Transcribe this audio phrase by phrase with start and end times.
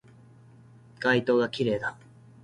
[0.99, 1.95] 街灯が綺麗だ